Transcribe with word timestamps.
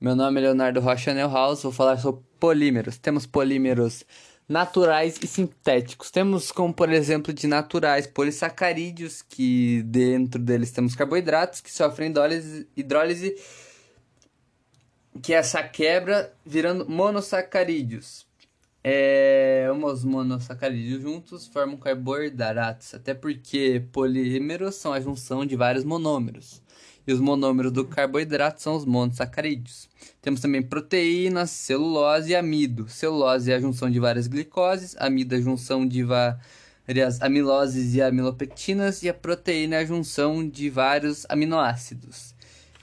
Meu 0.00 0.14
nome 0.14 0.38
é 0.38 0.44
Leonardo 0.44 0.78
Rocha 0.78 1.12
Neuhaus, 1.12 1.64
vou 1.64 1.72
falar 1.72 1.96
sobre 1.96 2.22
polímeros. 2.38 2.96
Temos 2.98 3.26
polímeros 3.26 4.04
naturais 4.48 5.18
e 5.20 5.26
sintéticos. 5.26 6.08
Temos 6.12 6.52
como, 6.52 6.72
por 6.72 6.92
exemplo, 6.92 7.32
de 7.32 7.48
naturais, 7.48 8.06
polissacarídeos, 8.06 9.22
que 9.22 9.82
dentro 9.82 10.40
deles 10.40 10.70
temos 10.70 10.94
carboidratos 10.94 11.60
que 11.60 11.72
sofrem 11.72 12.14
hidrólise, 12.76 13.34
que 15.20 15.34
é 15.34 15.38
essa 15.38 15.64
quebra 15.64 16.32
virando 16.46 16.88
monossacarídeos. 16.88 18.24
É, 18.84 19.68
os 19.82 20.04
monossacarídeos 20.04 21.02
juntos 21.02 21.48
formam 21.48 21.76
carboidratos, 21.76 22.94
até 22.94 23.14
porque 23.14 23.82
polímeros 23.90 24.76
são 24.76 24.92
a 24.92 25.00
junção 25.00 25.44
de 25.44 25.56
vários 25.56 25.82
monômeros. 25.82 26.62
E 27.08 27.12
os 27.12 27.20
monômeros 27.20 27.72
do 27.72 27.86
carboidrato 27.86 28.60
são 28.60 28.76
os 28.76 28.84
monossacarídeos. 28.84 29.88
Temos 30.20 30.40
também 30.40 30.60
proteínas, 30.60 31.48
celulose 31.48 32.32
e 32.32 32.36
amido. 32.36 32.86
Celulose 32.86 33.50
é 33.50 33.54
a 33.54 33.60
junção 33.60 33.90
de 33.90 33.98
várias 33.98 34.26
glicoses, 34.26 34.94
amido 34.98 35.34
é 35.34 35.38
a 35.38 35.40
junção 35.40 35.88
de 35.88 36.04
várias 36.04 37.22
amiloses 37.22 37.94
e 37.94 38.02
amilopectinas, 38.02 39.02
e 39.02 39.08
a 39.08 39.14
proteína 39.14 39.76
é 39.76 39.78
a 39.78 39.84
junção 39.86 40.46
de 40.46 40.68
vários 40.68 41.24
aminoácidos. 41.30 42.34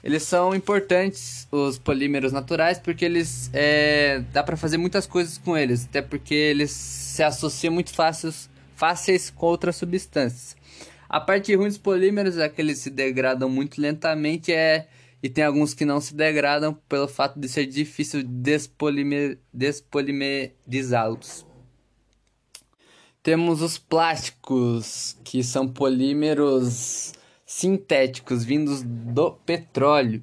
Eles 0.02 0.24
são 0.24 0.52
importantes, 0.56 1.46
os 1.52 1.78
polímeros 1.78 2.32
naturais, 2.32 2.80
porque 2.80 3.04
eles 3.04 3.48
é, 3.52 4.24
dá 4.32 4.42
para 4.42 4.56
fazer 4.56 4.76
muitas 4.76 5.06
coisas 5.06 5.38
com 5.38 5.56
eles, 5.56 5.84
até 5.84 6.02
porque 6.02 6.34
eles 6.34 6.72
se 6.72 7.22
associam 7.22 7.72
muito 7.72 7.94
fáceis, 7.94 8.50
fáceis 8.74 9.30
com 9.30 9.46
outras 9.46 9.76
substâncias. 9.76 10.56
A 11.08 11.20
parte 11.20 11.54
ruim 11.54 11.68
dos 11.68 11.78
polímeros 11.78 12.38
é 12.38 12.48
que 12.48 12.60
eles 12.60 12.78
se 12.78 12.90
degradam 12.90 13.48
muito 13.48 13.80
lentamente 13.80 14.52
é, 14.52 14.88
e 15.22 15.28
tem 15.28 15.44
alguns 15.44 15.74
que 15.74 15.84
não 15.84 16.00
se 16.00 16.14
degradam 16.14 16.74
pelo 16.88 17.08
fato 17.08 17.38
de 17.38 17.48
ser 17.48 17.66
difícil 17.66 18.22
despolimer, 18.22 19.38
despolimerizá-los. 19.52 21.46
Temos 23.22 23.60
os 23.60 23.76
plásticos, 23.76 25.16
que 25.24 25.42
são 25.42 25.66
polímeros 25.66 27.12
sintéticos 27.44 28.44
vindos 28.44 28.82
do 28.82 29.32
petróleo. 29.32 30.22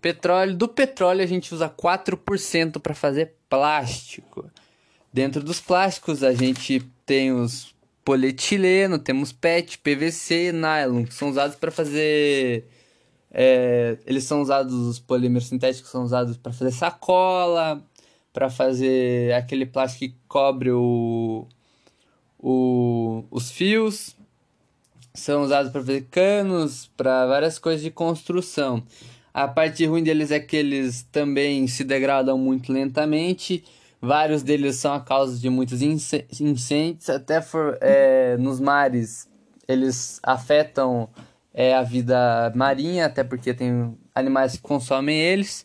Petróleo, 0.00 0.56
do 0.56 0.68
petróleo 0.68 1.22
a 1.22 1.26
gente 1.26 1.54
usa 1.54 1.68
4% 1.68 2.80
para 2.80 2.94
fazer 2.94 3.34
plástico. 3.48 4.50
Dentro 5.12 5.42
dos 5.42 5.60
plásticos 5.60 6.22
a 6.22 6.34
gente 6.34 6.80
tem 7.06 7.32
os 7.32 7.74
polietileno, 8.04 8.98
temos 8.98 9.32
PET, 9.32 9.78
PVC 9.78 10.52
nylon, 10.52 11.04
que 11.04 11.14
são 11.14 11.30
usados 11.30 11.56
para 11.56 11.70
fazer. 11.70 12.66
É, 13.30 13.96
eles 14.06 14.24
são 14.24 14.42
usados, 14.42 14.74
os 14.74 14.98
polímeros 14.98 15.48
sintéticos 15.48 15.90
são 15.90 16.04
usados 16.04 16.36
para 16.36 16.52
fazer 16.52 16.72
sacola, 16.72 17.82
para 18.32 18.50
fazer 18.50 19.32
aquele 19.34 19.64
plástico 19.64 20.14
que 20.14 20.20
cobre 20.28 20.70
o, 20.70 21.46
o, 22.38 23.24
os 23.30 23.50
fios, 23.50 24.14
são 25.14 25.42
usados 25.42 25.72
para 25.72 25.80
fazer 25.80 26.06
canos, 26.10 26.90
para 26.96 27.26
várias 27.26 27.58
coisas 27.58 27.82
de 27.82 27.90
construção. 27.90 28.82
A 29.32 29.48
parte 29.48 29.86
ruim 29.86 30.02
deles 30.02 30.30
é 30.30 30.38
que 30.38 30.56
eles 30.56 31.06
também 31.10 31.66
se 31.66 31.84
degradam 31.84 32.36
muito 32.36 32.70
lentamente 32.70 33.64
Vários 34.04 34.42
deles 34.42 34.76
são 34.76 34.92
a 34.92 35.00
causa 35.00 35.38
de 35.38 35.48
muitos 35.48 35.80
incêndios, 35.80 37.08
até 37.08 37.40
for, 37.40 37.78
é, 37.80 38.36
nos 38.36 38.58
mares 38.58 39.30
eles 39.68 40.18
afetam 40.24 41.08
é, 41.54 41.74
a 41.74 41.82
vida 41.82 42.52
marinha, 42.54 43.06
até 43.06 43.22
porque 43.22 43.54
tem 43.54 43.96
animais 44.12 44.56
que 44.56 44.60
consomem 44.60 45.18
eles. 45.18 45.64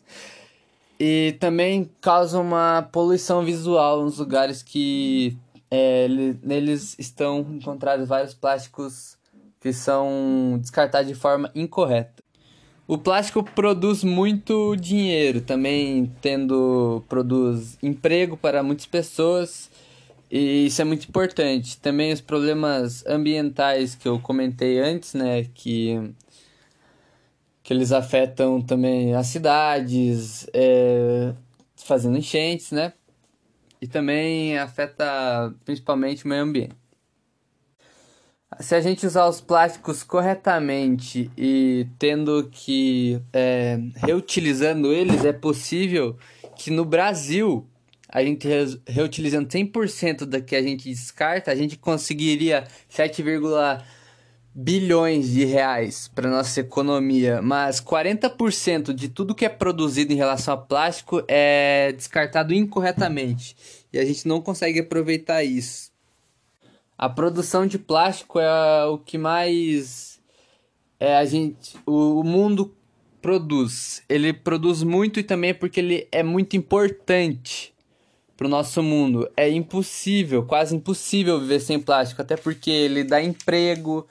E 0.99 1.35
também 1.39 1.89
causam 1.99 2.43
uma 2.43 2.88
poluição 2.91 3.43
visual 3.43 4.03
nos 4.03 4.19
lugares 4.19 4.63
que 4.63 5.38
é, 5.69 6.08
neles 6.41 6.95
estão 6.97 7.39
encontrados 7.39 8.08
vários 8.08 8.33
plásticos 8.33 9.17
que 9.59 9.73
são 9.73 10.58
descartados 10.59 11.08
de 11.08 11.15
forma 11.15 11.52
incorreta. 11.53 12.23
O 12.87 12.98
plástico 12.98 13.43
produz 13.43 14.02
muito 14.02 14.75
dinheiro, 14.77 15.42
também 15.42 16.09
tendo 16.21 17.03
produz 17.09 17.77
emprego 17.83 18.37
para 18.37 18.64
muitas 18.64 18.86
pessoas 18.86 19.70
e 20.31 20.67
isso 20.67 20.81
é 20.81 20.86
muito 20.86 21.08
importante. 21.08 21.77
Também 21.77 22.14
os 22.14 22.21
problemas 22.21 23.05
ambientais 23.05 23.93
que 23.95 24.08
eu 24.08 24.20
comentei 24.20 24.80
antes, 24.80 25.14
né, 25.14 25.45
que 25.53 26.14
que 27.64 27.73
eles 27.73 27.92
afetam 27.92 28.61
também 28.61 29.14
as 29.14 29.27
cidades, 29.27 30.47
é, 30.53 31.33
fazendo 31.76 32.17
enchentes, 32.17 32.71
né? 32.71 32.93
E 33.81 33.87
também 33.87 34.58
afeta 34.58 35.53
principalmente 35.65 36.23
o 36.23 36.30
meio 36.30 36.43
ambiente. 36.43 36.86
Se 38.60 38.73
a 38.73 38.82
gente 38.82 39.06
usar 39.06 39.28
os 39.28 39.40
plásticos 39.40 40.02
corretamente 40.02 41.30
e 41.38 41.88
tendo 42.00 42.50
que 42.52 43.22
é, 43.32 43.80
reutilizando 43.95 44.92
eles, 44.92 45.23
é 45.23 45.34
possível 45.34 46.18
que 46.56 46.72
no 46.72 46.84
Brasil 46.84 47.68
a 48.10 48.23
gente 48.23 48.48
reutilizando 48.88 49.48
100% 49.48 50.26
da 50.26 50.42
que 50.42 50.56
a 50.56 50.62
gente 50.62 50.90
descarta, 50.90 51.52
a 51.52 51.56
gente 51.56 51.78
conseguiria 51.78 52.66
7, 52.90 53.23
bilhões 54.56 55.30
de 55.30 55.45
reais 55.45 56.08
para 56.08 56.28
nossa 56.28 56.62
economia, 56.62 57.44
mas 57.44 57.80
40% 57.80 58.92
de 58.92 59.08
tudo 59.08 59.36
que 59.36 59.45
é 59.45 59.50
produzido 59.50 60.12
em 60.12 60.16
relação 60.16 60.56
a 60.56 60.58
plástico 60.58 61.24
é 61.28 61.92
descartado 61.95 62.56
incorretamente 62.56 63.56
e 63.94 64.00
a 64.00 64.04
gente 64.04 64.28
não 64.28 64.42
consegue 64.42 64.80
aproveitar 64.80 65.44
isso. 65.44 65.92
A 66.97 67.08
produção 67.08 67.67
de 67.67 67.77
plástico 67.77 68.39
é 68.39 68.85
o 68.85 68.97
que 68.97 69.17
mais 69.17 70.19
é 70.99 71.15
a 71.15 71.25
gente, 71.25 71.77
o, 71.85 72.23
mundo 72.23 72.75
produz. 73.21 74.03
Ele 74.09 74.33
produz 74.33 74.81
muito 74.81 75.19
e 75.19 75.23
também 75.23 75.52
é 75.52 75.53
porque 75.53 75.80
ele 75.80 76.08
é 76.11 76.23
muito 76.23 76.58
importante 76.58 77.73
para 78.35 78.47
o 78.47 78.49
nosso 78.49 78.81
mundo. 78.81 79.30
É 79.37 79.49
impossível, 79.49 80.43
quase 80.43 80.75
impossível 80.75 81.39
viver 81.39 81.59
sem 81.59 81.80
plástico, 81.80 82.21
até 82.21 82.35
porque 82.35 82.71
ele 82.71 83.03
dá 83.03 83.21
emprego, 83.21 84.08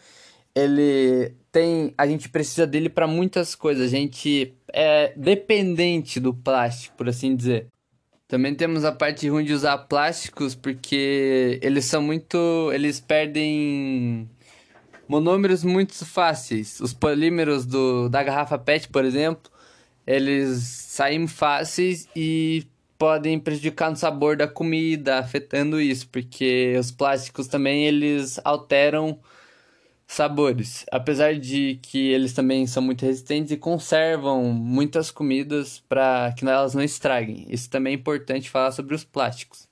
ele 0.55 1.35
tem, 1.51 1.93
a 1.99 2.07
gente 2.07 2.29
precisa 2.29 2.67
dele 2.67 2.89
para 2.89 3.07
muitas 3.07 3.55
coisas. 3.55 3.87
A 3.87 3.97
gente 3.97 4.55
é 4.73 5.13
dependente 5.17 6.21
do 6.21 6.33
plástico, 6.33 6.97
por 6.97 7.09
assim 7.09 7.35
dizer. 7.35 7.67
Também 8.29 8.55
temos 8.55 8.85
a 8.85 8.91
parte 8.91 9.29
ruim 9.29 9.45
de 9.45 9.53
usar 9.53 9.79
plásticos 9.79 10.55
porque 10.55 11.61
eles 11.63 11.85
são 11.85 12.03
muito. 12.03 12.71
Eles 12.73 13.01
perdem 13.01 14.29
monômeros 15.09 15.63
muito 15.63 16.05
fáceis. 16.05 16.81
Os 16.81 16.93
polímeros 16.93 17.65
do, 17.65 18.09
da 18.09 18.23
garrafa 18.23 18.59
PET, 18.59 18.89
por 18.89 19.05
exemplo, 19.05 19.51
eles 20.05 20.59
saem 20.63 21.27
fáceis 21.29 22.09
e 22.17 22.67
podem 22.99 23.39
prejudicar 23.39 23.91
no 23.91 23.97
sabor 23.97 24.37
da 24.37 24.49
comida, 24.49 25.19
afetando 25.19 25.81
isso, 25.81 26.09
porque 26.09 26.75
os 26.79 26.91
plásticos 26.91 27.47
também 27.47 27.87
eles 27.87 28.41
alteram 28.45 29.21
sabores, 30.07 30.85
apesar 30.93 31.35
de 31.39 31.79
que 31.83 32.09
eles 32.11 32.33
também 32.33 32.67
são 32.67 32.83
muito 32.83 33.05
resistentes 33.05 33.51
e 33.51 33.57
conservam 33.57 34.45
muitas 34.45 35.11
comidas 35.11 35.81
para 35.89 36.33
que 36.37 36.45
elas 36.47 36.75
não 36.75 36.83
estraguem. 36.83 37.47
Isso 37.49 37.69
também 37.71 37.93
é 37.95 37.97
importante 37.97 38.51
falar 38.51 38.73
sobre 38.73 38.95
os 38.95 39.05
plásticos. 39.05 39.65